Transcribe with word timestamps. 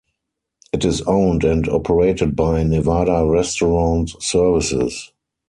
It 0.73 0.83
is 0.83 1.03
owned 1.03 1.43
and 1.43 1.69
operated 1.69 2.35
by 2.35 2.63
Nevada 2.63 3.23
Restaurant 3.23 4.09
Services. 4.19 5.11